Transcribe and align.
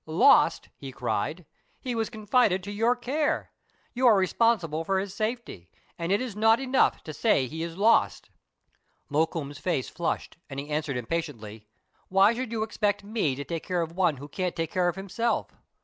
"Lost!" 0.07 0.69
he 0.75 0.91
cried. 0.91 1.45
"He 1.79 1.93
was 1.93 2.09
confided 2.09 2.63
to 2.63 2.71
your 2.71 2.95
care. 2.95 3.51
You 3.93 4.07
are 4.07 4.15
responsible 4.17 4.83
for 4.83 4.97
his 4.97 5.13
safety, 5.13 5.69
and 5.95 6.11
it 6.11 6.19
is 6.19 6.35
not. 6.35 6.59
enough 6.59 7.03
to 7.03 7.13
say 7.13 7.45
he 7.45 7.61
is 7.61 7.77
lost." 7.77 8.31
Mokoum's 9.11 9.59
face 9.59 9.89
flushed, 9.89 10.37
and 10.49 10.59
he 10.59 10.69
answered 10.71 10.97
impatiently, 10.97 11.67
—"Why 12.09 12.33
should 12.33 12.51
you 12.51 12.63
expect 12.63 13.03
me 13.03 13.35
to 13.35 13.43
take 13.43 13.61
care 13.63 13.81
of 13.83 13.91
one 13.91 14.17
who 14.17 14.27
can't 14.27 14.55
take 14.55 14.71
care 14.71 14.87
of 14.87 14.95
himself? 14.95 15.53